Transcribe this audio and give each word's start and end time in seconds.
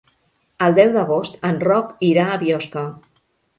El 0.67 0.77
deu 0.79 0.89
d'agost 0.95 1.37
en 1.51 1.61
Roc 1.65 1.93
irà 2.09 2.27
a 2.39 2.43
Biosca. 2.47 2.87